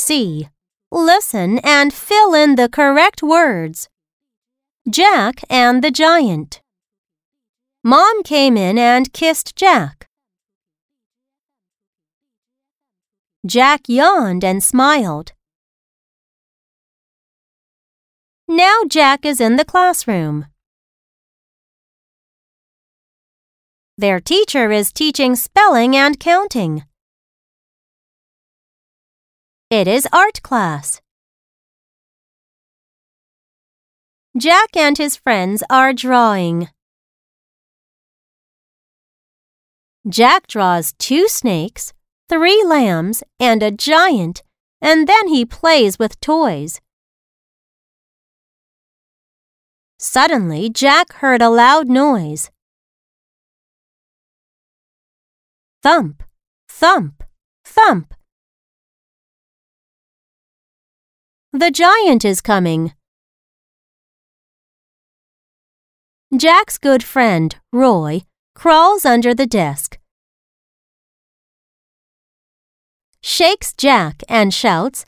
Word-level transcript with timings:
C. 0.00 0.48
Listen 0.90 1.58
and 1.58 1.92
fill 1.92 2.32
in 2.32 2.56
the 2.56 2.70
correct 2.70 3.22
words. 3.22 3.88
Jack 4.88 5.44
and 5.50 5.84
the 5.84 5.90
Giant. 5.90 6.62
Mom 7.84 8.22
came 8.22 8.56
in 8.56 8.78
and 8.78 9.12
kissed 9.12 9.54
Jack. 9.54 10.08
Jack 13.46 13.82
yawned 13.88 14.42
and 14.42 14.64
smiled. 14.64 15.32
Now 18.48 18.80
Jack 18.88 19.26
is 19.26 19.38
in 19.38 19.56
the 19.56 19.66
classroom. 19.66 20.46
Their 23.98 24.18
teacher 24.18 24.72
is 24.72 24.94
teaching 24.94 25.36
spelling 25.36 25.94
and 25.94 26.18
counting. 26.18 26.84
It 29.70 29.86
is 29.86 30.04
art 30.12 30.42
class. 30.42 31.00
Jack 34.36 34.76
and 34.76 34.98
his 34.98 35.14
friends 35.14 35.62
are 35.70 35.92
drawing. 35.92 36.68
Jack 40.08 40.48
draws 40.48 40.92
two 40.94 41.28
snakes, 41.28 41.92
three 42.28 42.64
lambs, 42.64 43.22
and 43.38 43.62
a 43.62 43.70
giant, 43.70 44.42
and 44.82 45.06
then 45.06 45.28
he 45.28 45.44
plays 45.44 46.00
with 46.00 46.18
toys. 46.20 46.80
Suddenly, 50.00 50.70
Jack 50.70 51.12
heard 51.22 51.40
a 51.40 51.48
loud 51.48 51.86
noise. 51.86 52.50
Thump, 55.80 56.24
thump, 56.68 57.22
thump. 57.64 58.14
The 61.52 61.72
giant 61.72 62.24
is 62.24 62.40
coming. 62.40 62.92
Jack's 66.36 66.78
good 66.78 67.02
friend, 67.02 67.56
Roy, 67.72 68.22
crawls 68.54 69.04
under 69.04 69.34
the 69.34 69.46
desk, 69.46 69.98
shakes 73.20 73.72
Jack, 73.72 74.22
and 74.28 74.54
shouts, 74.54 75.06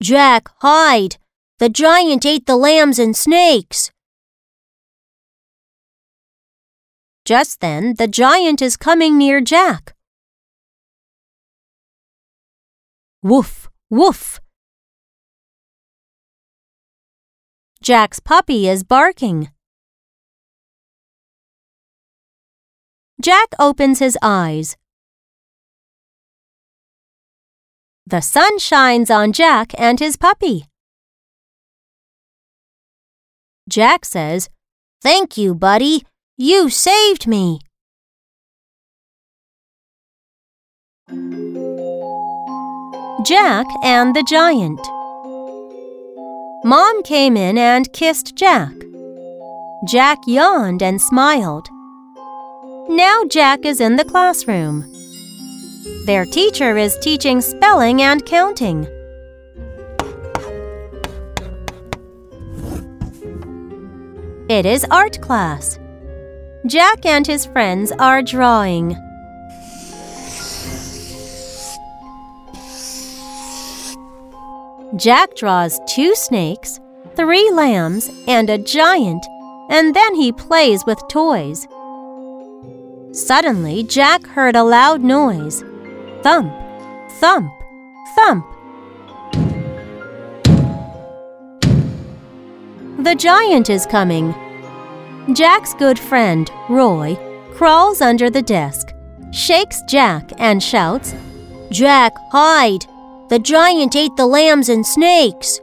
Jack, 0.00 0.48
hide! 0.62 1.16
The 1.58 1.68
giant 1.68 2.24
ate 2.24 2.46
the 2.46 2.56
lambs 2.56 2.98
and 2.98 3.16
snakes. 3.16 3.90
Just 7.24 7.60
then, 7.60 7.94
the 7.98 8.06
giant 8.06 8.62
is 8.62 8.76
coming 8.76 9.18
near 9.18 9.40
Jack. 9.40 9.97
Woof, 13.22 13.68
woof. 13.90 14.40
Jack's 17.82 18.20
puppy 18.20 18.68
is 18.68 18.84
barking. 18.84 19.50
Jack 23.20 23.48
opens 23.58 23.98
his 23.98 24.16
eyes. 24.22 24.76
The 28.06 28.20
sun 28.20 28.60
shines 28.60 29.10
on 29.10 29.32
Jack 29.32 29.72
and 29.76 29.98
his 29.98 30.16
puppy. 30.16 30.66
Jack 33.68 34.04
says, 34.04 34.48
Thank 35.02 35.36
you, 35.36 35.54
buddy. 35.54 36.04
You 36.36 36.70
saved 36.70 37.26
me. 37.26 37.58
Jack 43.26 43.66
and 43.82 44.14
the 44.14 44.22
Giant. 44.30 44.78
Mom 46.64 47.02
came 47.02 47.36
in 47.36 47.58
and 47.58 47.92
kissed 47.92 48.36
Jack. 48.36 48.72
Jack 49.88 50.18
yawned 50.28 50.84
and 50.84 51.00
smiled. 51.00 51.68
Now 52.88 53.24
Jack 53.28 53.64
is 53.64 53.80
in 53.80 53.96
the 53.96 54.04
classroom. 54.04 54.84
Their 56.06 56.26
teacher 56.26 56.76
is 56.76 56.96
teaching 57.00 57.40
spelling 57.40 58.02
and 58.02 58.24
counting. 58.24 58.84
It 64.48 64.64
is 64.64 64.86
art 64.92 65.20
class. 65.20 65.76
Jack 66.66 67.04
and 67.04 67.26
his 67.26 67.46
friends 67.46 67.90
are 67.98 68.22
drawing. 68.22 68.96
Jack 74.96 75.36
draws 75.36 75.78
two 75.86 76.14
snakes, 76.14 76.80
three 77.14 77.50
lambs, 77.50 78.10
and 78.26 78.48
a 78.48 78.56
giant, 78.56 79.22
and 79.68 79.94
then 79.94 80.14
he 80.14 80.32
plays 80.32 80.86
with 80.86 80.98
toys. 81.10 81.66
Suddenly, 83.12 83.82
Jack 83.82 84.26
heard 84.26 84.56
a 84.56 84.64
loud 84.64 85.02
noise 85.02 85.62
thump, 86.22 86.52
thump, 87.20 87.52
thump. 88.14 88.46
The 92.98 93.14
giant 93.14 93.68
is 93.68 93.84
coming. 93.84 94.34
Jack's 95.34 95.74
good 95.74 95.98
friend, 95.98 96.50
Roy, 96.70 97.16
crawls 97.52 98.00
under 98.00 98.30
the 98.30 98.42
desk, 98.42 98.94
shakes 99.32 99.82
Jack, 99.82 100.32
and 100.38 100.62
shouts, 100.62 101.14
Jack, 101.70 102.14
hide! 102.32 102.86
The 103.28 103.38
giant 103.38 103.94
ate 103.94 104.16
the 104.16 104.26
lambs 104.26 104.70
and 104.70 104.86
snakes. 104.86 105.60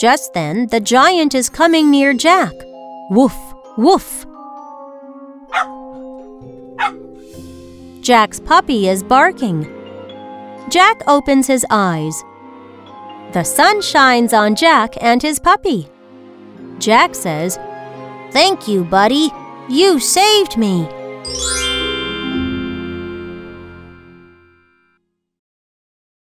Just 0.00 0.34
then, 0.34 0.66
the 0.66 0.80
giant 0.80 1.34
is 1.34 1.48
coming 1.48 1.90
near 1.92 2.12
Jack. 2.12 2.52
Woof, 3.10 3.36
woof. 3.78 4.26
Jack's 8.00 8.40
puppy 8.40 8.88
is 8.88 9.04
barking. 9.04 9.64
Jack 10.68 11.02
opens 11.06 11.46
his 11.46 11.64
eyes. 11.70 12.20
The 13.32 13.44
sun 13.44 13.80
shines 13.80 14.32
on 14.32 14.56
Jack 14.56 14.96
and 15.00 15.22
his 15.22 15.38
puppy. 15.38 15.88
Jack 16.78 17.14
says, 17.14 17.58
Thank 18.32 18.66
you, 18.66 18.82
buddy. 18.82 19.30
You 19.68 20.00
saved 20.00 20.58
me. 20.58 20.88